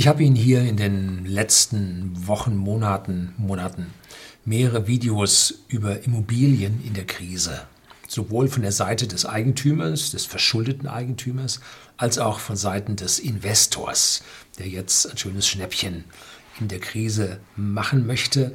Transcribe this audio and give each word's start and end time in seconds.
Ich 0.00 0.08
habe 0.08 0.22
Ihnen 0.22 0.34
hier 0.34 0.62
in 0.62 0.78
den 0.78 1.26
letzten 1.26 2.26
Wochen, 2.26 2.56
Monaten, 2.56 3.34
Monaten 3.36 3.92
mehrere 4.46 4.86
Videos 4.86 5.62
über 5.68 6.04
Immobilien 6.04 6.82
in 6.82 6.94
der 6.94 7.04
Krise, 7.04 7.66
sowohl 8.08 8.48
von 8.48 8.62
der 8.62 8.72
Seite 8.72 9.06
des 9.06 9.26
Eigentümers, 9.26 10.10
des 10.12 10.24
verschuldeten 10.24 10.88
Eigentümers, 10.88 11.60
als 11.98 12.18
auch 12.18 12.38
von 12.38 12.56
Seiten 12.56 12.96
des 12.96 13.18
Investors, 13.18 14.22
der 14.58 14.68
jetzt 14.68 15.04
ein 15.10 15.18
schönes 15.18 15.46
Schnäppchen 15.46 16.04
in 16.60 16.68
der 16.68 16.80
Krise 16.80 17.38
machen 17.54 18.06
möchte, 18.06 18.54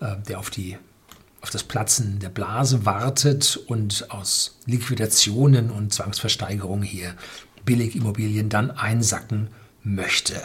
äh, 0.00 0.16
der 0.26 0.38
auf 0.38 0.48
die 0.48 0.78
auf 1.42 1.50
das 1.50 1.64
Platzen 1.64 2.18
der 2.18 2.30
Blase 2.30 2.86
wartet 2.86 3.58
und 3.66 4.10
aus 4.10 4.56
Liquidationen 4.64 5.70
und 5.70 5.92
Zwangsversteigerungen 5.92 6.82
hier 6.82 7.14
Billigimmobilien 7.66 8.48
dann 8.48 8.70
einsacken 8.70 9.50
möchte. 9.82 10.40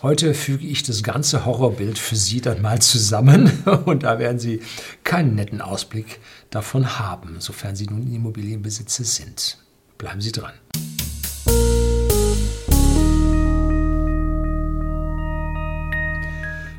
Heute 0.00 0.32
füge 0.32 0.64
ich 0.64 0.84
das 0.84 1.02
ganze 1.02 1.44
Horrorbild 1.44 1.98
für 1.98 2.14
Sie 2.14 2.40
dann 2.40 2.62
mal 2.62 2.80
zusammen 2.80 3.50
und 3.84 4.04
da 4.04 4.20
werden 4.20 4.38
Sie 4.38 4.60
keinen 5.02 5.34
netten 5.34 5.60
Ausblick 5.60 6.20
davon 6.50 7.00
haben, 7.00 7.40
sofern 7.40 7.74
Sie 7.74 7.86
nun 7.86 8.06
Immobilienbesitzer 8.06 9.02
sind. 9.02 9.58
Bleiben 9.98 10.20
Sie 10.20 10.30
dran. 10.30 10.52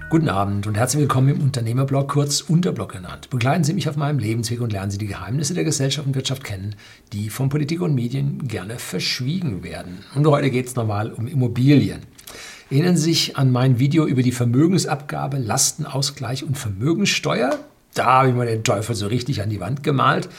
Guten 0.09 0.29
Abend 0.29 0.65
und 0.65 0.75
herzlich 0.75 1.01
willkommen 1.01 1.35
im 1.35 1.41
Unternehmerblog, 1.41 2.07
kurz 2.07 2.39
Unterblog 2.39 2.93
genannt. 2.93 3.29
Begleiten 3.29 3.65
Sie 3.65 3.73
mich 3.73 3.89
auf 3.89 3.97
meinem 3.97 4.19
Lebensweg 4.19 4.61
und 4.61 4.71
lernen 4.71 4.91
Sie 4.91 4.97
die 4.97 5.07
Geheimnisse 5.07 5.53
der 5.53 5.65
Gesellschaft 5.65 6.07
und 6.07 6.15
Wirtschaft 6.15 6.45
kennen, 6.45 6.73
die 7.11 7.29
von 7.29 7.49
Politik 7.49 7.81
und 7.81 7.93
Medien 7.93 8.47
gerne 8.47 8.79
verschwiegen 8.79 9.61
werden. 9.61 10.05
Und 10.15 10.25
heute 10.25 10.49
geht 10.49 10.67
es 10.67 10.75
nochmal 10.75 11.11
um 11.11 11.27
Immobilien. 11.27 12.03
Erinnern 12.71 12.97
Sie 12.97 13.03
sich 13.13 13.35
an 13.35 13.51
mein 13.51 13.79
Video 13.79 14.05
über 14.05 14.21
die 14.21 14.31
Vermögensabgabe, 14.31 15.37
Lastenausgleich 15.37 16.43
und 16.43 16.55
Vermögenssteuer? 16.55 17.57
Da 17.95 18.05
habe 18.05 18.29
ich 18.29 18.35
mal 18.35 18.45
den 18.45 18.63
Teufel 18.63 18.95
so 18.95 19.07
richtig 19.07 19.41
an 19.41 19.49
die 19.49 19.59
Wand 19.59 19.81
gemalt 19.81 20.29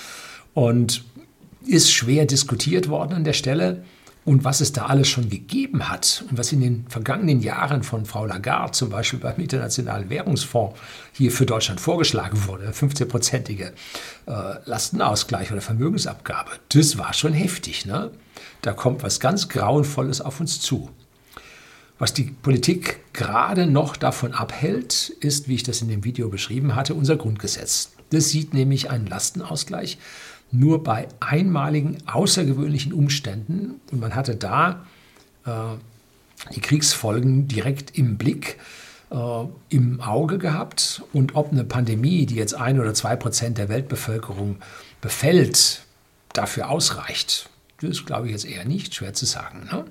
und 0.54 1.02
ist 1.66 1.90
schwer 1.90 2.26
diskutiert 2.26 2.88
worden 2.88 3.14
an 3.14 3.24
der 3.24 3.32
Stelle. 3.32 3.82
Und 4.24 4.44
was 4.44 4.60
es 4.60 4.72
da 4.72 4.86
alles 4.86 5.08
schon 5.08 5.28
gegeben 5.28 5.88
hat 5.88 6.24
und 6.30 6.38
was 6.38 6.52
in 6.52 6.60
den 6.60 6.86
vergangenen 6.88 7.40
Jahren 7.40 7.82
von 7.82 8.04
Frau 8.04 8.26
Lagarde 8.26 8.72
zum 8.72 8.90
Beispiel 8.90 9.18
beim 9.18 9.40
Internationalen 9.40 10.08
Währungsfonds 10.08 10.78
hier 11.12 11.32
für 11.32 11.46
Deutschland 11.46 11.80
vorgeschlagen 11.80 12.46
wurde, 12.46 12.70
15-prozentige 12.70 13.72
äh, 14.26 14.32
Lastenausgleich 14.66 15.50
oder 15.50 15.62
Vermögensabgabe, 15.62 16.50
das 16.68 16.96
war 16.96 17.12
schon 17.12 17.32
heftig. 17.32 17.86
Ne? 17.86 18.12
Da 18.62 18.72
kommt 18.72 19.02
was 19.02 19.18
ganz 19.18 19.48
Grauenvolles 19.48 20.20
auf 20.20 20.38
uns 20.38 20.60
zu. 20.60 20.90
Was 22.00 22.14
die 22.14 22.24
Politik 22.24 23.00
gerade 23.12 23.66
noch 23.66 23.94
davon 23.94 24.32
abhält, 24.32 25.10
ist, 25.20 25.48
wie 25.48 25.54
ich 25.56 25.64
das 25.64 25.82
in 25.82 25.88
dem 25.88 26.02
Video 26.02 26.30
beschrieben 26.30 26.74
hatte, 26.74 26.94
unser 26.94 27.16
Grundgesetz. 27.16 27.92
Das 28.08 28.30
sieht 28.30 28.54
nämlich 28.54 28.90
einen 28.90 29.06
Lastenausgleich 29.06 29.98
nur 30.50 30.82
bei 30.82 31.08
einmaligen 31.20 31.98
außergewöhnlichen 32.06 32.94
Umständen. 32.94 33.82
Und 33.92 34.00
man 34.00 34.14
hatte 34.14 34.34
da 34.34 34.86
äh, 35.44 35.50
die 36.54 36.62
Kriegsfolgen 36.62 37.48
direkt 37.48 37.98
im 37.98 38.16
Blick, 38.16 38.58
äh, 39.10 39.44
im 39.68 40.00
Auge 40.00 40.38
gehabt. 40.38 41.02
Und 41.12 41.36
ob 41.36 41.52
eine 41.52 41.64
Pandemie, 41.64 42.24
die 42.24 42.36
jetzt 42.36 42.54
ein 42.54 42.80
oder 42.80 42.94
zwei 42.94 43.14
Prozent 43.14 43.58
der 43.58 43.68
Weltbevölkerung 43.68 44.56
befällt, 45.02 45.82
dafür 46.32 46.70
ausreicht, 46.70 47.50
das 47.82 48.06
glaube 48.06 48.28
ich 48.28 48.32
jetzt 48.32 48.46
eher 48.46 48.64
nicht, 48.64 48.94
schwer 48.94 49.12
zu 49.12 49.26
sagen. 49.26 49.68
Ne? 49.70 49.84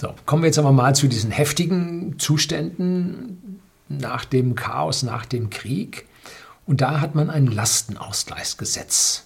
So, 0.00 0.14
kommen 0.26 0.44
wir 0.44 0.46
jetzt 0.46 0.60
aber 0.60 0.70
mal 0.70 0.94
zu 0.94 1.08
diesen 1.08 1.32
heftigen 1.32 2.20
Zuständen 2.20 3.60
nach 3.88 4.24
dem 4.24 4.54
Chaos, 4.54 5.02
nach 5.02 5.26
dem 5.26 5.50
Krieg. 5.50 6.06
Und 6.66 6.82
da 6.82 7.00
hat 7.00 7.16
man 7.16 7.30
ein 7.30 7.48
Lastenausgleichsgesetz 7.48 9.24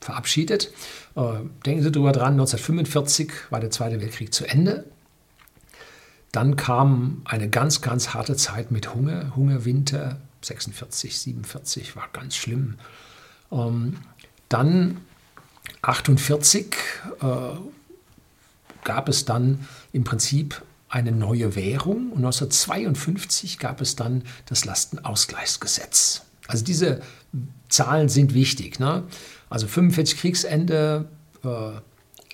verabschiedet. 0.00 0.70
Äh, 1.16 1.40
denken 1.64 1.82
Sie 1.82 1.90
darüber 1.90 2.12
dran, 2.12 2.34
1945 2.34 3.32
war 3.50 3.58
der 3.58 3.72
Zweite 3.72 4.00
Weltkrieg 4.00 4.32
zu 4.32 4.46
Ende. 4.46 4.84
Dann 6.30 6.54
kam 6.54 7.22
eine 7.24 7.50
ganz, 7.50 7.80
ganz 7.80 8.14
harte 8.14 8.36
Zeit 8.36 8.70
mit 8.70 8.94
Hunger, 8.94 9.34
Hungerwinter, 9.34 10.20
46, 10.40 11.18
47, 11.18 11.96
war 11.96 12.06
ganz 12.12 12.36
schlimm. 12.36 12.76
Ähm, 13.50 13.96
dann 14.48 14.98
48 15.82 16.76
äh, 17.22 17.26
gab 18.86 19.08
es 19.08 19.24
dann 19.24 19.66
im 19.96 20.04
Prinzip 20.04 20.62
eine 20.90 21.10
neue 21.10 21.56
Währung 21.56 22.12
und 22.12 22.18
1952 22.18 23.58
gab 23.58 23.80
es 23.80 23.96
dann 23.96 24.24
das 24.44 24.66
Lastenausgleichsgesetz. 24.66 26.22
Also 26.46 26.64
diese 26.64 27.00
Zahlen 27.70 28.10
sind 28.10 28.34
wichtig. 28.34 28.78
Ne? 28.78 29.04
Also 29.48 29.66
45 29.66 30.18
Kriegsende, 30.18 31.08
äh, 31.42 31.80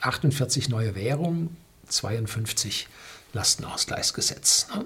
48 0.00 0.70
neue 0.70 0.96
Währung, 0.96 1.56
52 1.86 2.88
Lastenausgleichsgesetz. 3.32 4.66
Ne? 4.74 4.84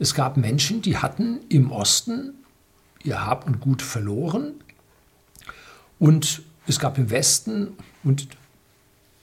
Es 0.00 0.12
gab 0.12 0.36
Menschen, 0.36 0.82
die 0.82 0.98
hatten 0.98 1.38
im 1.48 1.70
Osten 1.70 2.34
ihr 3.04 3.24
Hab 3.24 3.46
und 3.46 3.60
Gut 3.60 3.80
verloren 3.80 4.54
und 6.00 6.42
es 6.66 6.80
gab 6.80 6.98
im 6.98 7.10
Westen 7.10 7.78
und 8.02 8.26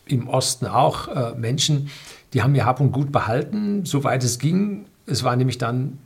im 0.05 0.27
Osten 0.27 0.67
auch 0.67 1.07
äh, 1.07 1.35
Menschen, 1.35 1.89
die 2.33 2.41
haben 2.41 2.55
ihr 2.55 2.65
Hab 2.65 2.79
und 2.79 2.91
Gut 2.91 3.11
behalten, 3.11 3.85
soweit 3.85 4.23
es 4.23 4.39
ging. 4.39 4.85
Es 5.05 5.23
war 5.23 5.35
nämlich 5.35 5.57
dann, 5.57 5.99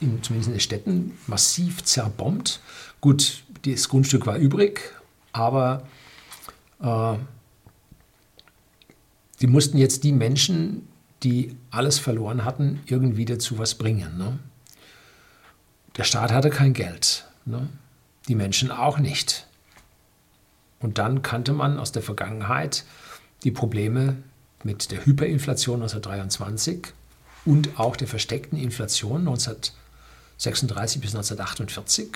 in, 0.00 0.22
zumindest 0.22 0.48
in 0.48 0.54
den 0.54 0.60
Städten, 0.60 1.18
massiv 1.26 1.82
zerbombt. 1.82 2.60
Gut, 3.00 3.44
das 3.64 3.88
Grundstück 3.88 4.26
war 4.26 4.36
übrig, 4.36 4.80
aber 5.32 5.86
äh, 6.80 7.14
die 9.40 9.46
mussten 9.46 9.78
jetzt 9.78 10.04
die 10.04 10.12
Menschen, 10.12 10.88
die 11.22 11.56
alles 11.70 11.98
verloren 11.98 12.44
hatten, 12.44 12.80
irgendwie 12.86 13.24
dazu 13.24 13.58
was 13.58 13.74
bringen. 13.74 14.18
Ne? 14.18 14.38
Der 15.96 16.04
Staat 16.04 16.32
hatte 16.32 16.50
kein 16.50 16.74
Geld, 16.74 17.26
ne? 17.46 17.68
die 18.28 18.34
Menschen 18.34 18.70
auch 18.70 18.98
nicht. 18.98 19.46
Und 20.78 20.98
dann 20.98 21.22
kannte 21.22 21.54
man 21.54 21.78
aus 21.78 21.92
der 21.92 22.02
Vergangenheit 22.02 22.84
die 23.44 23.50
Probleme 23.50 24.16
mit 24.66 24.90
der 24.90 25.06
Hyperinflation 25.06 25.76
1923 25.76 26.88
und 27.46 27.78
auch 27.80 27.96
der 27.96 28.08
versteckten 28.08 28.58
Inflation 28.58 29.20
1936 29.20 31.00
bis 31.00 31.14
1948 31.14 32.08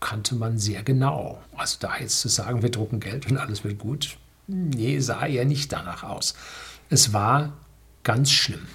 kannte 0.00 0.34
man 0.34 0.58
sehr 0.58 0.82
genau. 0.82 1.40
Also 1.56 1.76
da 1.78 1.98
jetzt 2.00 2.20
zu 2.20 2.28
sagen, 2.28 2.62
wir 2.62 2.70
drucken 2.70 2.98
Geld 2.98 3.30
und 3.30 3.36
alles 3.36 3.62
wird 3.62 3.78
gut, 3.78 4.16
nee, 4.48 4.98
sah 4.98 5.26
eher 5.26 5.44
nicht 5.44 5.70
danach 5.72 6.02
aus. 6.02 6.34
Es 6.88 7.12
war 7.12 7.52
ganz 8.02 8.30
schlimm. 8.32 8.66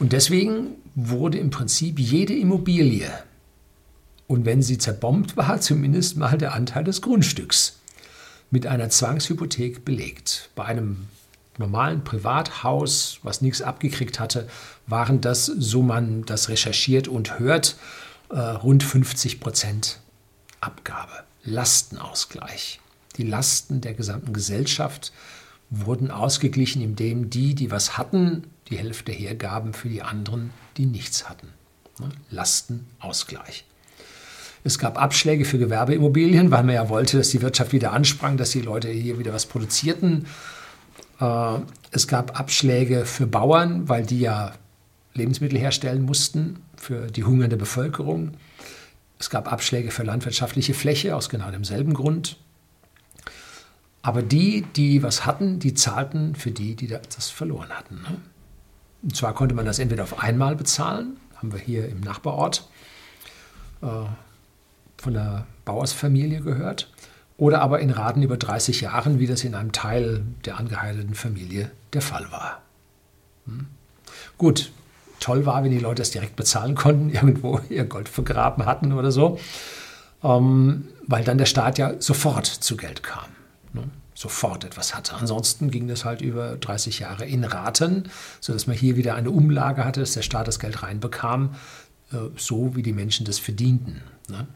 Und 0.00 0.12
deswegen 0.12 0.72
wurde 0.94 1.38
im 1.38 1.50
Prinzip 1.50 2.00
jede 2.00 2.34
Immobilie, 2.34 3.12
und 4.26 4.46
wenn 4.46 4.62
sie 4.62 4.78
zerbombt 4.78 5.36
war, 5.36 5.60
zumindest 5.60 6.16
mal 6.16 6.38
der 6.38 6.54
Anteil 6.54 6.84
des 6.84 7.02
Grundstücks, 7.02 7.78
mit 8.50 8.66
einer 8.66 8.88
Zwangshypothek 8.88 9.84
belegt. 9.84 10.50
Bei 10.54 10.64
einem 10.64 11.08
normalen 11.58 12.04
Privathaus, 12.04 13.18
was 13.22 13.40
nichts 13.40 13.62
abgekriegt 13.62 14.20
hatte, 14.20 14.48
waren 14.86 15.20
das, 15.20 15.46
so 15.46 15.82
man 15.82 16.24
das 16.24 16.48
recherchiert 16.48 17.08
und 17.08 17.38
hört, 17.38 17.76
äh, 18.30 18.38
rund 18.38 18.82
50 18.82 19.40
Prozent 19.40 20.00
Abgabe, 20.60 21.24
Lastenausgleich. 21.44 22.80
Die 23.16 23.22
Lasten 23.22 23.80
der 23.80 23.94
gesamten 23.94 24.32
Gesellschaft 24.32 25.12
wurden 25.70 26.10
ausgeglichen, 26.10 26.82
indem 26.82 27.30
die, 27.30 27.54
die 27.54 27.70
was 27.70 27.96
hatten, 27.96 28.44
die 28.68 28.78
Hälfte 28.78 29.12
hergaben 29.12 29.72
für 29.72 29.88
die 29.88 30.02
anderen, 30.02 30.50
die 30.76 30.86
nichts 30.86 31.28
hatten. 31.28 31.48
Ne? 31.98 32.08
Lastenausgleich. 32.30 33.64
Es 34.66 34.78
gab 34.78 35.00
Abschläge 35.00 35.44
für 35.44 35.58
Gewerbeimmobilien, 35.58 36.50
weil 36.50 36.64
man 36.64 36.74
ja 36.74 36.88
wollte, 36.88 37.18
dass 37.18 37.28
die 37.28 37.42
Wirtschaft 37.42 37.72
wieder 37.72 37.92
ansprang, 37.92 38.38
dass 38.38 38.50
die 38.50 38.62
Leute 38.62 38.88
hier 38.88 39.18
wieder 39.18 39.34
was 39.34 39.44
produzierten. 39.44 40.26
Äh, 41.20 41.58
es 41.90 42.08
gab 42.08 42.38
Abschläge 42.38 43.04
für 43.04 43.26
Bauern, 43.26 43.88
weil 43.88 44.04
die 44.04 44.20
ja 44.20 44.52
Lebensmittel 45.14 45.58
herstellen 45.58 46.02
mussten 46.02 46.62
für 46.76 47.06
die 47.06 47.24
hungernde 47.24 47.56
Bevölkerung. 47.56 48.32
Es 49.18 49.30
gab 49.30 49.50
Abschläge 49.50 49.90
für 49.90 50.02
landwirtschaftliche 50.02 50.74
Fläche 50.74 51.14
aus 51.16 51.28
genau 51.28 51.50
demselben 51.50 51.94
Grund. 51.94 52.36
Aber 54.02 54.22
die, 54.22 54.66
die 54.76 55.02
was 55.02 55.24
hatten, 55.24 55.60
die 55.60 55.72
zahlten 55.72 56.34
für 56.34 56.50
die, 56.50 56.74
die 56.74 56.88
das 56.88 57.30
verloren 57.30 57.70
hatten. 57.70 58.02
Ne? 58.02 58.18
Und 59.02 59.16
zwar 59.16 59.34
konnte 59.34 59.54
man 59.54 59.64
das 59.64 59.78
entweder 59.78 60.02
auf 60.02 60.22
einmal 60.22 60.56
bezahlen, 60.56 61.16
haben 61.36 61.52
wir 61.52 61.60
hier 61.60 61.88
im 61.88 62.00
Nachbarort 62.00 62.68
äh, 63.82 63.86
von 64.98 65.14
der 65.14 65.46
Bauersfamilie 65.64 66.40
gehört, 66.40 66.90
oder 67.36 67.60
aber 67.60 67.80
in 67.80 67.90
Raten 67.90 68.22
über 68.22 68.36
30 68.36 68.80
Jahren, 68.82 69.18
wie 69.18 69.26
das 69.26 69.44
in 69.44 69.54
einem 69.54 69.72
Teil 69.72 70.24
der 70.44 70.58
angeheirateten 70.58 71.14
Familie 71.14 71.70
der 71.92 72.02
Fall 72.02 72.30
war. 72.30 72.62
Hm? 73.46 73.66
Gut, 74.38 74.70
toll 75.20 75.46
war, 75.46 75.64
wenn 75.64 75.70
die 75.70 75.78
Leute 75.78 76.02
das 76.02 76.10
direkt 76.10 76.36
bezahlen 76.36 76.74
konnten, 76.74 77.10
irgendwo 77.12 77.60
ihr 77.68 77.84
Gold 77.84 78.08
vergraben 78.08 78.66
hatten 78.66 78.92
oder 78.92 79.10
so, 79.10 79.38
ähm, 80.22 80.88
weil 81.06 81.24
dann 81.24 81.38
der 81.38 81.46
Staat 81.46 81.78
ja 81.78 82.00
sofort 82.00 82.46
zu 82.46 82.76
Geld 82.76 83.02
kam. 83.02 83.26
Ne? 83.72 83.84
Sofort 84.14 84.64
etwas 84.64 84.94
hatte. 84.94 85.16
Ansonsten 85.16 85.70
ging 85.70 85.88
das 85.88 86.04
halt 86.04 86.20
über 86.20 86.56
30 86.56 87.00
Jahre 87.00 87.24
in 87.24 87.42
Raten, 87.42 88.08
sodass 88.40 88.68
man 88.68 88.76
hier 88.76 88.96
wieder 88.96 89.16
eine 89.16 89.30
Umlage 89.30 89.84
hatte, 89.84 90.00
dass 90.00 90.12
der 90.12 90.22
Staat 90.22 90.46
das 90.46 90.60
Geld 90.60 90.84
reinbekam, 90.84 91.56
äh, 92.12 92.16
so 92.36 92.76
wie 92.76 92.82
die 92.82 92.92
Menschen 92.92 93.26
das 93.26 93.40
verdienten. 93.40 94.02
Ne? 94.28 94.46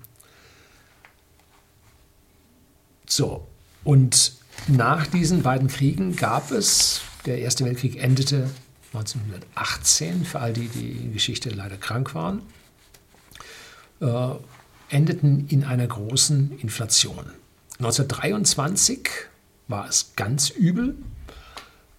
So, 3.09 3.47
und 3.85 4.33
nach 4.67 5.07
diesen 5.07 5.43
beiden 5.43 5.69
Kriegen 5.69 6.15
gab 6.15 6.51
es, 6.51 7.01
der 7.27 7.39
Erste 7.39 7.65
Weltkrieg 7.65 8.03
endete 8.03 8.51
1918, 8.93 10.25
für 10.25 10.41
all 10.41 10.53
die, 10.53 10.69
die 10.69 10.91
in 10.93 11.13
Geschichte 11.13 11.51
leider 11.51 11.77
krank 11.77 12.15
waren, 12.15 12.43
äh, 14.01 14.31
endeten 14.89 15.47
in 15.49 15.65
einer 15.65 15.87
großen 15.87 16.59
Inflation. 16.59 17.25
1923 17.79 19.09
war 19.69 19.89
es 19.89 20.13
ganz 20.17 20.51
übel. 20.51 20.97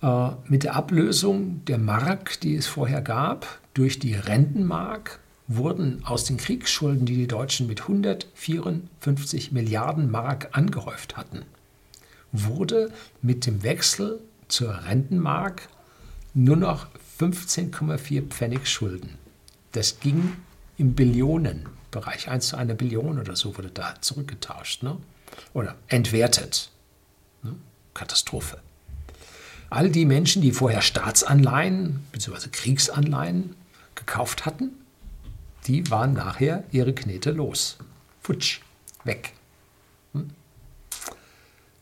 Äh, 0.02 0.30
mit 0.48 0.64
der 0.64 0.76
Ablösung 0.76 1.64
der 1.66 1.78
Mark, 1.78 2.40
die 2.42 2.56
es 2.56 2.68
vorher 2.68 3.02
gab, 3.02 3.60
durch 3.74 4.00
die 4.00 4.14
Rentenmark 4.14 5.20
wurden 5.50 6.06
aus 6.06 6.25
den 6.25 6.38
Kriegsschulden, 6.38 7.06
die 7.06 7.16
die 7.16 7.28
Deutschen 7.28 7.66
mit 7.68 7.81
154 7.81 9.51
Milliarden 9.51 10.10
Mark 10.10 10.50
angehäuft 10.51 11.18
hatten, 11.18 11.42
wurde 12.31 12.94
mit 13.24 13.48
dem 13.48 13.63
Wechsel 13.63 14.22
zur 14.48 14.86
Rentenmark 14.86 15.68
nur 16.36 16.56
noch 16.56 16.88
15,4 17.19 18.28
Pfennig 18.28 18.68
Schulden. 18.68 19.18
Das 19.72 20.00
ging 20.00 20.34
im 20.78 20.94
Billionenbereich. 20.94 22.30
1 22.30 22.50
zu 22.50 22.56
einer 22.56 22.75
Billion 22.75 23.19
oder 23.19 23.36
so 23.36 23.57
wurde 23.57 23.72
da 23.72 23.96
zurückgetauscht 24.01 24.84
ne? 24.84 24.98
oder 25.54 25.75
entwertet. 25.88 26.69
Ne? 27.42 27.56
Katastrophe. 27.96 28.60
All 29.72 29.90
die 29.90 30.06
Menschen, 30.06 30.44
die 30.44 30.51
vorher 30.51 30.81
Staatsanleihen 30.81 32.06
bzw. 32.12 32.50
Kriegsanleihen 32.51 33.56
gekauft 33.96 34.46
hatten, 34.46 34.72
die 35.68 35.90
waren 35.92 36.14
nachher 36.14 36.64
ihre 36.72 36.94
Knete 36.94 37.32
los. 37.32 37.78
Futsch, 38.22 38.62
weg. 39.04 39.34
Hm? 40.14 40.30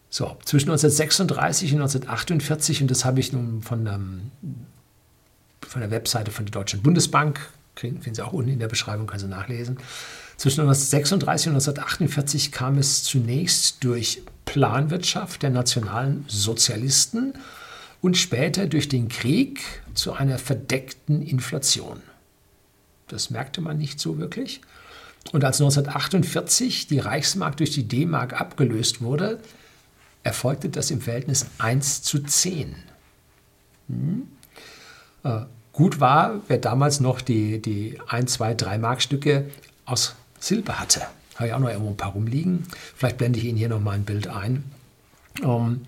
So, 0.09 0.37
zwischen 0.45 0.69
1936 0.69 1.73
und 1.73 1.81
1948, 1.81 2.81
und 2.81 2.91
das 2.91 3.05
habe 3.05 3.19
ich 3.19 3.33
nun 3.33 3.61
von, 3.61 3.87
ähm, 3.87 4.31
von 5.61 5.81
der 5.81 5.91
Webseite 5.91 6.31
von 6.31 6.45
der 6.45 6.51
Deutschen 6.51 6.81
Bundesbank, 6.81 7.39
finden 7.75 8.13
Sie 8.13 8.21
auch 8.21 8.33
unten 8.33 8.51
in 8.51 8.59
der 8.59 8.67
Beschreibung, 8.67 9.07
können 9.07 9.19
Sie 9.19 9.27
nachlesen. 9.27 9.77
Zwischen 10.37 10.61
1936 10.61 11.47
und 11.47 11.55
1948 11.55 12.51
kam 12.51 12.77
es 12.77 13.03
zunächst 13.03 13.83
durch 13.83 14.21
Planwirtschaft 14.45 15.43
der 15.43 15.49
nationalen 15.49 16.25
Sozialisten 16.27 17.33
und 18.01 18.17
später 18.17 18.67
durch 18.67 18.87
den 18.87 19.09
Krieg 19.09 19.59
zu 19.93 20.13
einer 20.13 20.37
verdeckten 20.37 21.21
Inflation. 21.21 22.01
Das 23.07 23.29
merkte 23.29 23.61
man 23.61 23.77
nicht 23.77 23.99
so 23.99 24.17
wirklich. 24.17 24.61
Und 25.31 25.43
als 25.43 25.59
1948 25.59 26.87
die 26.87 26.99
Reichsmark 26.99 27.57
durch 27.57 27.71
die 27.71 27.87
D-Mark 27.87 28.39
abgelöst 28.39 29.01
wurde, 29.01 29.39
erfolgte 30.23 30.69
das 30.69 30.91
im 30.91 31.01
Verhältnis 31.01 31.45
1 31.57 32.03
zu 32.03 32.19
10. 32.19 32.75
Hm? 33.89 34.27
Äh, 35.23 35.41
gut 35.73 35.99
war, 35.99 36.41
wer 36.47 36.57
damals 36.57 36.99
noch 36.99 37.21
die, 37.21 37.61
die 37.61 37.97
1, 38.07 38.33
2, 38.33 38.53
3 38.55 38.77
Markstücke 38.77 39.49
aus 39.85 40.15
Silber 40.39 40.79
hatte. 40.79 41.01
Habe 41.35 41.47
ich 41.47 41.53
auch 41.53 41.59
noch 41.59 41.69
irgendwo 41.69 41.91
ein 41.91 41.97
paar 41.97 42.13
rumliegen. 42.13 42.65
Vielleicht 42.95 43.17
blende 43.17 43.39
ich 43.39 43.45
Ihnen 43.45 43.57
hier 43.57 43.69
noch 43.69 43.79
mal 43.79 43.91
ein 43.91 44.05
Bild 44.05 44.27
ein. 44.27 44.63
Ähm, 45.43 45.81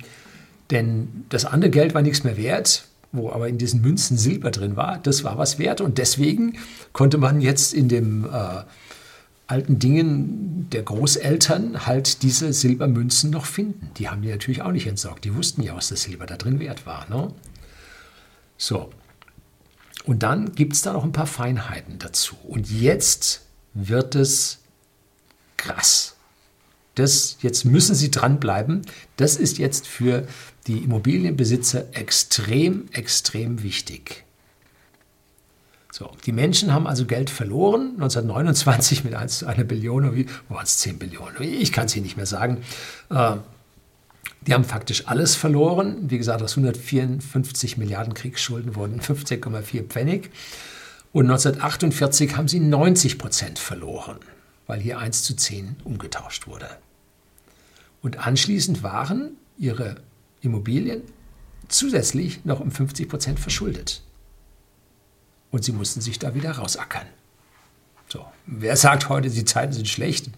denn 0.70 1.26
das 1.30 1.46
andere 1.46 1.72
Geld 1.72 1.94
war 1.94 2.02
nichts 2.02 2.24
mehr 2.24 2.38
wert, 2.38 2.86
wo 3.12 3.32
aber 3.32 3.48
in 3.48 3.58
diesen 3.58 3.82
Münzen 3.82 4.18
Silber 4.18 4.52
drin 4.52 4.76
war, 4.76 5.00
das 5.00 5.24
war 5.24 5.38
was 5.38 5.60
wert. 5.60 5.82
Und 5.82 5.98
deswegen 5.98 6.58
konnte 6.94 7.18
man 7.18 7.42
jetzt 7.42 7.74
in 7.74 7.90
dem 7.90 8.26
äh, 8.26 8.64
alten 9.48 9.80
Dingen 9.80 10.70
der 10.70 10.84
Großeltern 10.84 11.88
halt 11.88 12.22
diese 12.22 12.54
Silbermünzen 12.54 13.32
noch 13.32 13.46
finden. 13.46 13.90
Die 13.98 14.10
haben 14.10 14.22
die 14.22 14.30
natürlich 14.30 14.62
auch 14.62 14.72
nicht 14.72 14.86
entsorgt. 14.86 15.26
Die 15.26 15.36
wussten 15.36 15.64
ja, 15.64 15.76
was 15.76 15.90
das 15.90 16.04
Silber 16.04 16.28
da 16.28 16.38
drin 16.38 16.60
wert 16.60 16.86
war. 16.86 17.10
Ne? 17.10 17.34
So. 18.58 18.92
Und 20.06 20.24
dann 20.24 20.54
gibt 20.54 20.74
es 20.74 20.82
da 20.82 20.94
noch 20.94 21.04
ein 21.04 21.12
paar 21.12 21.26
Feinheiten 21.26 21.98
dazu. 21.98 22.36
Und 22.48 22.70
jetzt 22.70 23.42
wird 23.74 24.16
es 24.16 24.60
krass. 25.58 26.16
Das, 27.00 27.38
jetzt 27.42 27.64
müssen 27.64 27.96
Sie 27.96 28.12
dranbleiben. 28.12 28.82
Das 29.16 29.38
ist 29.38 29.58
jetzt 29.58 29.88
für 29.88 30.28
die 30.68 30.80
Immobilienbesitzer 30.80 31.86
extrem, 31.94 32.90
extrem 32.92 33.64
wichtig. 33.64 34.26
So, 35.92 36.12
die 36.26 36.32
Menschen 36.32 36.74
haben 36.74 36.88
also 36.88 37.06
Geld 37.06 37.30
verloren, 37.30 37.94
1929 37.94 39.04
mit 39.04 39.16
1 39.16 39.40
zu 39.40 39.48
einer 39.48 39.64
Billion, 39.64 40.14
wie 40.16 40.28
waren 40.50 40.64
es 40.64 40.78
10 40.80 41.00
Billionen, 41.00 41.42
ich 41.42 41.72
kann 41.72 41.86
es 41.86 41.96
Ihnen 41.96 42.04
nicht 42.04 42.18
mehr 42.18 42.28
sagen. 42.28 42.58
Äh, 43.10 43.38
die 44.42 44.54
haben 44.54 44.64
faktisch 44.64 45.08
alles 45.08 45.36
verloren. 45.36 46.10
Wie 46.10 46.18
gesagt, 46.18 46.42
aus 46.42 46.58
154 46.58 47.78
Milliarden 47.78 48.14
Kriegsschulden 48.14 48.76
wurden 48.76 49.02
15,4 49.02 49.84
Pfennig. 49.84 50.32
Und 51.12 51.26
1948 51.26 52.38
haben 52.38 52.48
sie 52.48 52.60
90 52.60 53.18
Prozent 53.18 53.58
verloren, 53.58 54.18
weil 54.68 54.80
hier 54.80 55.00
1 55.00 55.24
zu 55.24 55.36
10 55.36 55.78
umgetauscht 55.84 56.48
wurde. 56.48 56.70
Und 58.02 58.26
anschließend 58.26 58.84
waren 58.84 59.32
ihre 59.58 59.96
Immobilien 60.42 61.02
zusätzlich 61.68 62.46
noch 62.46 62.60
um 62.60 62.72
50 62.72 63.08
Prozent 63.10 63.40
verschuldet. 63.40 64.02
Und 65.52 65.64
sie 65.64 65.72
mussten 65.72 66.02
sich 66.02 66.20
da 66.20 66.36
wieder 66.36 66.52
rausackern. 66.52 67.08
So. 68.12 68.26
Wer 68.48 68.76
sagt 68.76 69.10
heute, 69.10 69.30
die 69.30 69.46
Zeiten 69.46 69.74
sind 69.74 69.88
schlecht, 69.88 70.30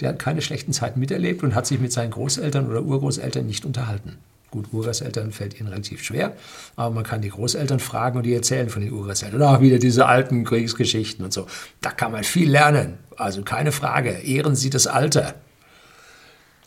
der 0.00 0.10
hat 0.10 0.18
keine 0.18 0.42
schlechten 0.42 0.72
Zeiten 0.72 0.98
miterlebt 0.98 1.44
und 1.44 1.54
hat 1.54 1.66
sich 1.66 1.78
mit 1.78 1.92
seinen 1.92 2.10
Großeltern 2.10 2.68
oder 2.68 2.82
Urgroßeltern 2.82 3.46
nicht 3.46 3.64
unterhalten. 3.64 4.18
Gut, 4.50 4.72
Urgroßeltern 4.72 5.32
fällt 5.32 5.58
ihnen 5.58 5.68
relativ 5.68 6.02
schwer, 6.02 6.36
aber 6.76 6.94
man 6.94 7.04
kann 7.04 7.22
die 7.22 7.30
Großeltern 7.30 7.80
fragen 7.80 8.18
und 8.18 8.24
die 8.24 8.34
erzählen 8.34 8.68
von 8.68 8.82
den 8.82 8.92
Urgroßeltern. 8.92 9.40
Ach, 9.40 9.60
wieder 9.60 9.78
diese 9.78 10.06
alten 10.06 10.44
Kriegsgeschichten 10.44 11.24
und 11.24 11.32
so. 11.32 11.46
Da 11.80 11.90
kann 11.90 12.12
man 12.12 12.24
viel 12.24 12.50
lernen. 12.50 12.98
Also 13.16 13.42
keine 13.42 13.72
Frage. 13.72 14.10
Ehren 14.10 14.54
Sie 14.54 14.68
das 14.68 14.86
Alter. 14.86 15.36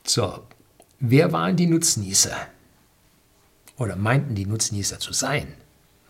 So, 0.08 0.44
wer 1.00 1.32
waren 1.32 1.56
die 1.56 1.66
Nutznießer? 1.66 2.36
Oder 3.78 3.96
meinten 3.96 4.36
die 4.36 4.46
Nutznießer 4.46 5.00
zu 5.00 5.14
sein? 5.14 5.48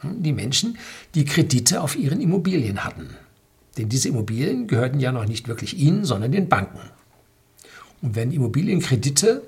Die 0.03 0.33
Menschen, 0.33 0.77
die 1.15 1.23
Kredite 1.23 1.81
auf 1.81 1.95
ihren 1.95 2.19
Immobilien 2.19 2.83
hatten. 2.83 3.15
Denn 3.77 3.89
diese 3.89 4.09
Immobilien 4.09 4.67
gehörten 4.67 4.99
ja 4.99 5.11
noch 5.11 5.25
nicht 5.25 5.47
wirklich 5.47 5.77
ihnen, 5.77 6.03
sondern 6.03 6.33
den 6.33 6.49
Banken. 6.49 6.79
Und 8.01 8.15
wenn 8.15 8.31
Immobilienkredite 8.31 9.41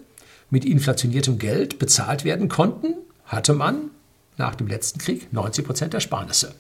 mit 0.50 0.64
inflationiertem 0.64 1.38
Geld 1.38 1.78
bezahlt 1.78 2.24
werden 2.24 2.48
konnten, 2.48 2.96
hatte 3.26 3.54
man 3.54 3.92
nach 4.38 4.56
dem 4.56 4.68
letzten 4.68 5.00
Krieg 5.00 5.32
90 5.34 5.66
Prozent 5.66 5.94
Ersparnisse. 5.94 6.56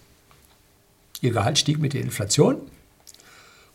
Ihr 1.21 1.31
Gehalt 1.31 1.57
stieg 1.57 1.79
mit 1.79 1.93
der 1.93 2.01
Inflation 2.01 2.57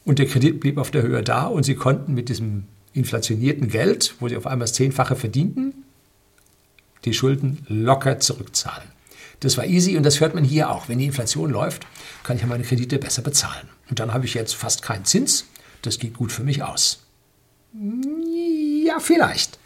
und 0.04 0.19
der 0.19 0.26
Kredit 0.26 0.61
blieb 0.61 0.76
auf 0.76 0.90
der 0.90 1.02
Höhe 1.02 1.23
da 1.23 1.47
und 1.47 1.64
sie 1.64 1.75
konnten 1.75 2.14
mit 2.14 2.28
diesem 2.28 2.64
inflationierten 2.95 3.69
Geld, 3.69 4.15
wo 4.21 4.29
sie 4.29 4.37
auf 4.37 4.47
einmal 4.47 4.67
das 4.67 4.75
Zehnfache 4.75 5.17
verdienten, 5.17 5.85
die 7.05 7.15
Schulden 7.15 7.65
locker 7.69 8.21
zurückzahlen. 8.21 8.89
Das 9.41 9.57
war 9.57 9.67
easy 9.67 9.97
und 9.97 10.05
das 10.05 10.21
hört 10.21 10.35
man 10.35 10.45
hier 10.45 10.71
auch. 10.71 10.89
Wenn 10.89 10.99
die 10.99 11.07
Inflation 11.07 11.51
läuft, 11.51 11.87
kann 12.23 12.37
ich 12.37 12.47
meine 12.47 12.63
Kredite 12.63 12.99
besser 12.99 13.23
bezahlen. 13.23 13.69
Und 13.91 13.99
dann 13.99 14.15
habe 14.15 14.25
ich 14.25 14.35
jetzt 14.35 14.55
fast 14.55 14.83
keinen 14.83 15.05
Zins. 15.05 15.47
Das 15.83 15.99
geht 15.99 16.15
gut 16.15 16.31
für 16.31 16.45
mich 16.45 16.63
aus. 16.63 17.03
Ja, 18.87 19.01
vielleicht. 19.01 19.59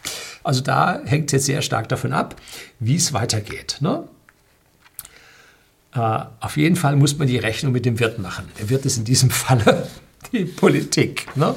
Also 0.43 0.61
da 0.61 1.01
hängt 1.05 1.27
es 1.27 1.33
jetzt 1.33 1.45
sehr 1.45 1.61
stark 1.61 1.89
davon 1.89 2.13
ab, 2.13 2.41
wie 2.79 2.95
es 2.95 3.13
weitergeht. 3.13 3.77
Ne? 3.81 4.07
Äh, 5.93 5.99
auf 6.39 6.57
jeden 6.57 6.75
Fall 6.75 6.95
muss 6.95 7.17
man 7.17 7.27
die 7.27 7.37
Rechnung 7.37 7.73
mit 7.73 7.85
dem 7.85 7.99
Wirt 7.99 8.17
machen. 8.17 8.45
Der 8.59 8.69
Wirt 8.69 8.85
ist 8.85 8.97
in 8.97 9.03
diesem 9.03 9.29
Falle 9.31 9.87
die 10.31 10.45
Politik. 10.45 11.27
Ne? 11.35 11.53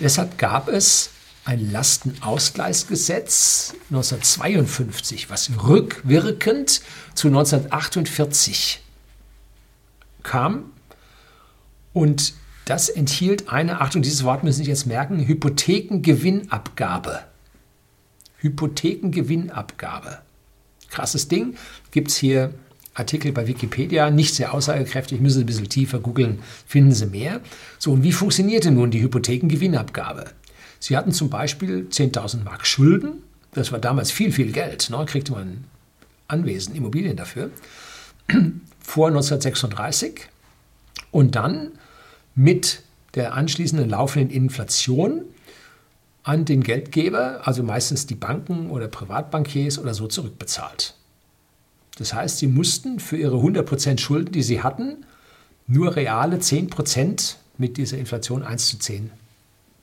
Deshalb 0.00 0.38
gab 0.38 0.68
es 0.68 1.10
ein 1.44 1.72
Lastenausgleichsgesetz 1.72 3.74
1952, 3.90 5.28
was 5.30 5.50
rückwirkend 5.66 6.82
zu 7.14 7.28
1948 7.28 8.80
kam. 10.22 10.72
Und 11.92 12.34
das 12.66 12.88
enthielt 12.90 13.48
eine, 13.48 13.80
Achtung, 13.80 14.02
dieses 14.02 14.22
Wort 14.24 14.44
müssen 14.44 14.62
Sie 14.62 14.70
jetzt 14.70 14.86
merken, 14.86 15.26
Hypothekengewinnabgabe. 15.26 17.24
Hypothekengewinnabgabe. 18.36 20.18
Krasses 20.90 21.28
Ding. 21.28 21.56
Gibt 21.90 22.08
es 22.08 22.16
hier 22.16 22.52
Artikel 22.98 23.32
bei 23.32 23.46
Wikipedia, 23.46 24.10
nicht 24.10 24.34
sehr 24.34 24.52
aussagekräftig, 24.54 25.20
müssen 25.20 25.36
Sie 25.38 25.44
ein 25.44 25.46
bisschen 25.46 25.68
tiefer 25.68 26.00
googeln, 26.00 26.40
finden 26.66 26.92
Sie 26.92 27.06
mehr. 27.06 27.40
So, 27.78 27.92
und 27.92 28.02
wie 28.02 28.12
funktionierte 28.12 28.70
nun 28.70 28.90
die 28.90 29.02
Hypothekengewinnabgabe? 29.02 30.26
Sie 30.80 30.96
hatten 30.96 31.12
zum 31.12 31.30
Beispiel 31.30 31.88
10.000 31.90 32.44
Mark 32.44 32.66
Schulden, 32.66 33.22
das 33.52 33.72
war 33.72 33.78
damals 33.78 34.10
viel, 34.10 34.32
viel 34.32 34.52
Geld, 34.52 34.90
ne? 34.90 35.04
kriegte 35.06 35.32
man 35.32 35.64
Anwesen, 36.28 36.74
Immobilien 36.74 37.16
dafür, 37.16 37.50
vor 38.80 39.08
1936 39.08 40.28
und 41.10 41.34
dann 41.34 41.72
mit 42.34 42.82
der 43.14 43.34
anschließenden 43.34 43.88
laufenden 43.88 44.30
Inflation 44.30 45.22
an 46.22 46.44
den 46.44 46.62
Geldgeber, 46.62 47.40
also 47.44 47.62
meistens 47.62 48.06
die 48.06 48.14
Banken 48.14 48.70
oder 48.70 48.86
Privatbankiers 48.86 49.78
oder 49.78 49.94
so, 49.94 50.06
zurückbezahlt. 50.06 50.94
Das 51.98 52.14
heißt, 52.14 52.38
sie 52.38 52.46
mussten 52.46 53.00
für 53.00 53.16
ihre 53.16 53.36
100% 53.36 53.98
Schulden, 53.98 54.32
die 54.32 54.42
sie 54.42 54.62
hatten, 54.62 55.04
nur 55.66 55.96
reale 55.96 56.36
10% 56.36 57.34
mit 57.58 57.76
dieser 57.76 57.98
Inflation 57.98 58.42
1 58.42 58.68
zu 58.68 58.78
10 58.78 59.10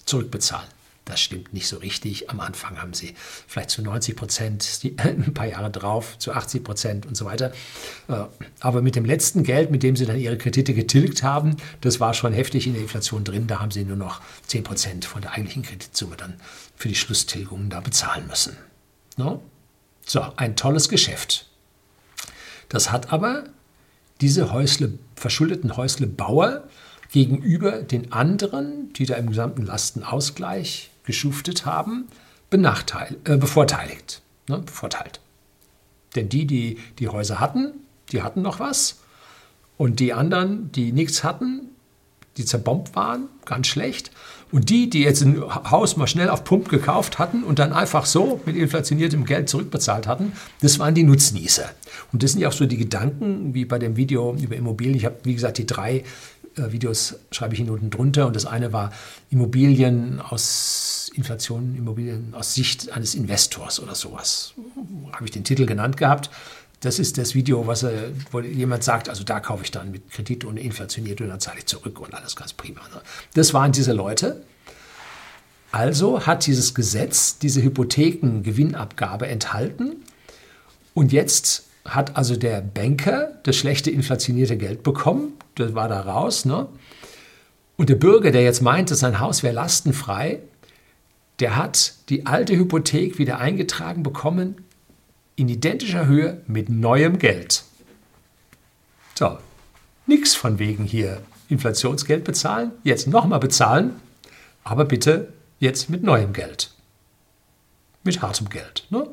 zurückbezahlen. 0.05 0.67
Das 1.05 1.21
stimmt 1.21 1.53
nicht 1.53 1.67
so 1.67 1.77
richtig. 1.77 2.31
Am 2.31 2.39
Anfang 2.39 2.81
haben 2.81 2.95
sie 2.95 3.13
vielleicht 3.47 3.69
zu 3.69 3.83
90 3.83 4.15
Prozent, 4.15 4.67
ein 4.97 5.33
paar 5.35 5.45
Jahre 5.45 5.69
drauf 5.69 6.17
zu 6.17 6.33
80 6.33 6.63
Prozent 6.63 7.05
und 7.05 7.15
so 7.15 7.25
weiter. 7.25 7.53
Äh, 8.07 8.23
aber 8.59 8.81
mit 8.81 8.95
dem 8.95 9.05
letzten 9.05 9.43
Geld, 9.43 9.69
mit 9.69 9.83
dem 9.83 9.95
sie 9.95 10.07
dann 10.07 10.19
ihre 10.19 10.37
Kredite 10.37 10.73
getilgt 10.73 11.21
haben, 11.21 11.57
das 11.81 11.99
war 11.99 12.15
schon 12.15 12.33
heftig 12.33 12.65
in 12.65 12.73
der 12.73 12.81
Inflation 12.81 13.23
drin. 13.23 13.45
Da 13.45 13.59
haben 13.59 13.69
sie 13.69 13.85
nur 13.85 13.97
noch 13.97 14.19
10 14.47 14.63
Prozent 14.63 15.05
von 15.05 15.21
der 15.21 15.33
eigentlichen 15.33 15.61
Kreditsumme 15.61 16.17
dann 16.17 16.33
für 16.75 16.87
die 16.87 16.95
Schlusstilgungen 16.95 17.69
da 17.69 17.81
bezahlen 17.81 18.25
müssen. 18.25 18.57
No? 19.15 19.43
So, 20.07 20.21
ein 20.37 20.55
tolles 20.55 20.89
Geschäft. 20.89 21.49
Das 22.69 22.91
hat 22.91 23.11
aber 23.11 23.45
diese 24.21 24.51
Häusle, 24.51 24.97
verschuldeten 25.15 25.75
Häuslebauer 25.77 26.63
gegenüber 27.11 27.81
den 27.81 28.11
anderen, 28.11 28.93
die 28.93 29.05
da 29.05 29.15
im 29.15 29.29
gesamten 29.29 29.65
Lastenausgleich 29.65 30.91
geschuftet 31.03 31.65
haben, 31.65 32.07
benachteil, 32.49 33.17
äh, 33.25 33.37
bevorteiligt, 33.37 34.21
ne, 34.47 34.59
bevorteilt. 34.59 35.19
Denn 36.15 36.29
die, 36.29 36.45
die 36.45 36.79
die 36.99 37.09
Häuser 37.09 37.39
hatten, 37.39 37.73
die 38.11 38.21
hatten 38.21 38.41
noch 38.41 38.59
was. 38.59 39.01
Und 39.77 39.99
die 39.99 40.13
anderen, 40.13 40.71
die 40.71 40.91
nichts 40.93 41.23
hatten, 41.23 41.69
die 42.37 42.45
zerbombt 42.45 42.95
waren, 42.95 43.27
ganz 43.45 43.67
schlecht. 43.67 44.11
Und 44.51 44.69
die, 44.69 44.89
die 44.89 45.01
jetzt 45.01 45.21
ein 45.21 45.41
Haus 45.69 45.97
mal 45.97 46.07
schnell 46.07 46.29
auf 46.29 46.43
Pump 46.43 46.69
gekauft 46.69 47.19
hatten 47.19 47.43
und 47.43 47.59
dann 47.59 47.73
einfach 47.73 48.05
so 48.05 48.39
mit 48.45 48.55
inflationiertem 48.55 49.25
Geld 49.25 49.49
zurückbezahlt 49.49 50.07
hatten, 50.07 50.33
das 50.61 50.79
waren 50.79 50.93
die 50.93 51.03
Nutznießer. 51.03 51.69
Und 52.13 52.23
das 52.23 52.31
sind 52.31 52.41
ja 52.41 52.49
auch 52.49 52.53
so 52.53 52.65
die 52.65 52.77
Gedanken, 52.77 53.53
wie 53.53 53.65
bei 53.65 53.79
dem 53.79 53.97
Video 53.97 54.35
über 54.35 54.55
Immobilien. 54.55 54.95
Ich 54.95 55.05
habe, 55.05 55.17
wie 55.23 55.33
gesagt, 55.33 55.57
die 55.57 55.65
drei 55.65 56.03
äh, 56.57 56.71
Videos 56.71 57.15
schreibe 57.31 57.53
ich 57.53 57.59
Ihnen 57.59 57.69
unten 57.69 57.89
drunter. 57.89 58.27
Und 58.27 58.35
das 58.35 58.45
eine 58.45 58.71
war 58.71 58.91
Immobilien 59.29 60.21
aus 60.21 61.11
Inflation, 61.15 61.75
Immobilien 61.75 62.33
aus 62.33 62.53
Sicht 62.53 62.91
eines 62.91 63.15
Investors 63.15 63.79
oder 63.79 63.95
sowas. 63.95 64.53
Habe 65.11 65.25
ich 65.25 65.31
den 65.31 65.43
Titel 65.43 65.65
genannt 65.65 65.97
gehabt. 65.97 66.29
Das 66.81 66.99
ist 66.99 67.17
das 67.17 67.35
Video, 67.35 67.65
was, 67.67 67.83
äh, 67.83 68.09
wo 68.31 68.41
jemand 68.41 68.83
sagt, 68.83 69.09
also 69.09 69.23
da 69.23 69.39
kaufe 69.39 69.63
ich 69.63 69.71
dann 69.71 69.91
mit 69.91 70.11
Kredit 70.11 70.43
und 70.43 70.57
inflationiert 70.57 71.21
und 71.21 71.29
dann 71.29 71.39
zahle 71.39 71.59
ich 71.59 71.65
zurück 71.65 71.99
und 71.99 72.13
alles 72.13 72.35
ganz 72.35 72.53
prima. 72.53 72.81
Ne? 72.93 73.01
Das 73.33 73.53
waren 73.53 73.71
diese 73.71 73.93
Leute. 73.93 74.43
Also 75.71 76.25
hat 76.25 76.45
dieses 76.45 76.73
Gesetz 76.73 77.37
diese 77.37 77.61
Hypothekengewinnabgabe 77.61 79.27
enthalten. 79.27 79.97
Und 80.93 81.11
jetzt 81.11 81.65
hat 81.83 82.15
also 82.17 82.35
der 82.35 82.61
Banker 82.61 83.39
das 83.43 83.55
schlechte 83.55 83.91
inflationierte 83.91 84.57
Geld 84.57 84.83
bekommen, 84.83 85.33
das 85.55 85.75
war 85.75 85.87
da 85.87 86.01
raus, 86.01 86.45
ne? 86.45 86.67
Und 87.77 87.89
der 87.89 87.95
Bürger, 87.95 88.31
der 88.31 88.41
jetzt 88.41 88.61
meinte, 88.61 88.95
sein 88.95 89.19
Haus 89.19 89.43
wäre 89.43 89.53
lastenfrei, 89.53 90.39
der 91.39 91.57
hat 91.57 91.95
die 92.09 92.25
alte 92.25 92.55
Hypothek 92.55 93.19
wieder 93.19 93.39
eingetragen 93.39 94.01
bekommen 94.01 94.55
in 95.35 95.49
identischer 95.49 96.07
Höhe 96.07 96.41
mit 96.47 96.69
neuem 96.69 97.17
Geld. 97.19 97.63
So, 99.15 99.37
nichts 100.05 100.35
von 100.35 100.59
wegen 100.59 100.85
hier 100.85 101.21
Inflationsgeld 101.49 102.23
bezahlen, 102.23 102.71
jetzt 102.83 103.07
nochmal 103.07 103.39
bezahlen, 103.39 103.99
aber 104.63 104.85
bitte 104.85 105.33
jetzt 105.59 105.89
mit 105.89 106.03
neuem 106.03 106.33
Geld. 106.33 106.71
Mit 108.03 108.21
hartem 108.21 108.49
Geld. 108.49 108.85
Ne? 108.89 109.07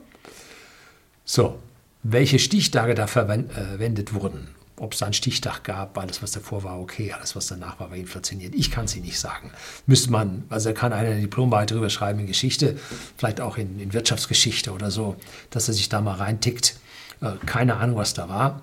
So, 1.25 1.59
welche 2.02 2.38
Stichtage 2.38 2.95
da 2.95 3.07
verwendet 3.07 4.11
äh, 4.11 4.14
wurden. 4.14 4.49
Ob 4.83 4.95
es 4.95 4.99
da 4.99 5.07
einen 5.07 5.12
Stichtag 5.12 5.62
gab, 5.62 5.97
alles, 5.97 6.25
was 6.25 6.33
davor 6.33 6.65
war, 6.65 6.81
okay, 6.81 7.12
alles, 7.12 7.37
was 7.37 7.47
danach 7.47 7.79
war, 7.79 7.91
war 7.91 7.97
inflationiert. 7.97 8.53
Ich 8.53 8.73
kann 8.73 8.87
es 8.87 8.97
Ihnen 8.97 9.05
nicht 9.05 9.21
sagen. 9.21 9.53
Müsste 9.87 10.11
man, 10.11 10.43
also 10.49 10.73
kann 10.75 10.93
einer 10.93 11.11
eine 11.11 11.21
Diplomarbeit 11.21 11.71
darüber 11.71 11.89
schreiben 11.89 12.19
in 12.19 12.27
Geschichte, 12.27 12.77
vielleicht 13.17 13.41
auch 13.41 13.59
in, 13.59 13.79
in, 13.79 13.93
Wirtschaftsgeschichte 13.93 14.73
oder 14.73 14.91
so, 14.91 15.15
dass 15.51 15.69
er 15.69 15.75
sich 15.75 15.89
da 15.89 16.01
mal 16.01 16.17
reintickt. 16.17 16.81
Äh, 17.21 17.35
keine 17.47 17.77
Ahnung, 17.77 17.95
was 17.95 18.15
da 18.15 18.29
war. 18.29 18.62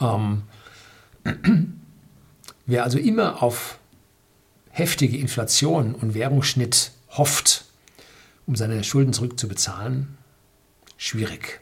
Ähm, 0.00 0.44
wer 2.64 2.84
also 2.84 2.96
immer 2.96 3.42
auf 3.42 3.78
heftige 4.70 5.18
Inflation 5.18 5.94
und 5.94 6.14
Währungsschnitt 6.14 6.92
hofft, 7.10 7.66
um 8.46 8.56
seine 8.56 8.82
Schulden 8.82 9.12
zurückzubezahlen, 9.12 10.16
schwierig. 10.96 11.60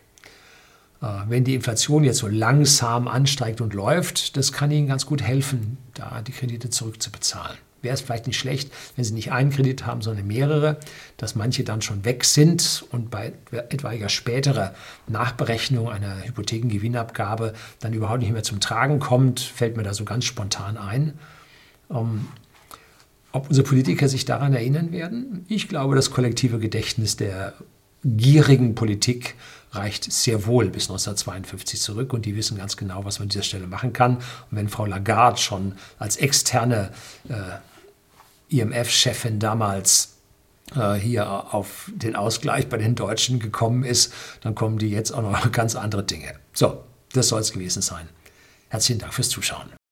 Äh, 1.02 1.06
wenn 1.28 1.44
die 1.44 1.54
Inflation 1.54 2.04
jetzt 2.04 2.18
so 2.18 2.28
langsam 2.28 3.08
ansteigt 3.08 3.60
und 3.60 3.74
läuft, 3.74 4.36
das 4.36 4.52
kann 4.52 4.70
Ihnen 4.70 4.88
ganz 4.88 5.06
gut 5.06 5.22
helfen, 5.22 5.78
da 5.94 6.22
die 6.22 6.32
Kredite 6.32 6.70
zurückzubezahlen. 6.70 7.56
Wäre 7.82 7.94
es 7.94 8.00
vielleicht 8.00 8.26
nicht 8.26 8.38
schlecht, 8.38 8.72
wenn 8.96 9.04
Sie 9.04 9.14
nicht 9.14 9.32
einen 9.32 9.50
Kredit 9.50 9.86
haben, 9.86 10.00
sondern 10.00 10.26
mehrere, 10.26 10.78
dass 11.18 11.34
manche 11.34 11.62
dann 11.62 11.82
schon 11.82 12.04
weg 12.04 12.24
sind 12.24 12.84
und 12.90 13.10
bei 13.10 13.32
etwaiger 13.50 14.08
späterer 14.08 14.74
Nachberechnung 15.06 15.88
einer 15.88 16.24
Hypothekengewinnabgabe 16.24 17.52
dann 17.80 17.92
überhaupt 17.92 18.20
nicht 18.20 18.32
mehr 18.32 18.42
zum 18.42 18.60
Tragen 18.60 18.98
kommt, 18.98 19.40
fällt 19.40 19.76
mir 19.76 19.82
da 19.82 19.94
so 19.94 20.04
ganz 20.04 20.24
spontan 20.24 20.76
ein. 20.76 21.18
Ähm, 21.90 22.26
ob 23.32 23.48
unsere 23.48 23.66
Politiker 23.66 24.08
sich 24.08 24.24
daran 24.24 24.54
erinnern 24.54 24.92
werden? 24.92 25.44
Ich 25.46 25.68
glaube, 25.68 25.94
das 25.94 26.10
kollektive 26.10 26.58
Gedächtnis 26.58 27.16
der 27.16 27.52
gierigen 28.16 28.74
Politik 28.74 29.34
reicht 29.72 30.10
sehr 30.10 30.46
wohl 30.46 30.66
bis 30.66 30.84
1952 30.84 31.80
zurück 31.80 32.12
und 32.12 32.24
die 32.24 32.36
wissen 32.36 32.56
ganz 32.56 32.76
genau, 32.76 33.04
was 33.04 33.18
man 33.18 33.26
an 33.26 33.30
dieser 33.30 33.42
Stelle 33.42 33.66
machen 33.66 33.92
kann. 33.92 34.16
Und 34.16 34.24
wenn 34.50 34.68
Frau 34.68 34.86
Lagarde 34.86 35.38
schon 35.38 35.74
als 35.98 36.16
externe 36.16 36.92
äh, 37.28 38.56
IMF-Chefin 38.56 39.38
damals 39.38 40.16
äh, 40.74 40.94
hier 40.94 41.54
auf 41.54 41.90
den 41.94 42.16
Ausgleich 42.16 42.68
bei 42.68 42.78
den 42.78 42.94
Deutschen 42.94 43.38
gekommen 43.38 43.84
ist, 43.84 44.12
dann 44.40 44.54
kommen 44.54 44.78
die 44.78 44.90
jetzt 44.90 45.12
auch 45.12 45.22
noch 45.22 45.52
ganz 45.52 45.74
andere 45.74 46.04
Dinge. 46.04 46.34
So, 46.52 46.84
das 47.12 47.28
soll 47.28 47.40
es 47.40 47.52
gewesen 47.52 47.82
sein. 47.82 48.08
Herzlichen 48.68 49.00
Dank 49.00 49.14
fürs 49.14 49.28
Zuschauen. 49.28 49.85